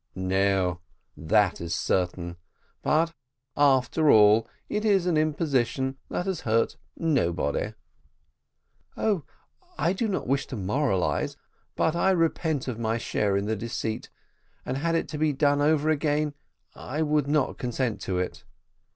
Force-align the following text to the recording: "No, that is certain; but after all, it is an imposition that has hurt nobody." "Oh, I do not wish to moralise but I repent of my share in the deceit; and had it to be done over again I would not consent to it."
"No, 0.15 0.79
that 1.15 1.61
is 1.61 1.75
certain; 1.75 2.37
but 2.81 3.13
after 3.55 4.09
all, 4.09 4.47
it 4.67 4.83
is 4.83 5.05
an 5.05 5.15
imposition 5.15 5.95
that 6.09 6.25
has 6.25 6.41
hurt 6.41 6.75
nobody." 6.97 7.75
"Oh, 8.97 9.25
I 9.77 9.93
do 9.93 10.07
not 10.07 10.25
wish 10.25 10.47
to 10.47 10.55
moralise 10.55 11.37
but 11.75 11.95
I 11.95 12.09
repent 12.09 12.67
of 12.67 12.79
my 12.79 12.97
share 12.97 13.37
in 13.37 13.45
the 13.45 13.55
deceit; 13.55 14.09
and 14.65 14.77
had 14.77 14.95
it 14.95 15.07
to 15.09 15.19
be 15.19 15.33
done 15.33 15.61
over 15.61 15.91
again 15.91 16.33
I 16.73 17.03
would 17.03 17.27
not 17.27 17.59
consent 17.59 18.01
to 18.01 18.17
it." 18.17 18.43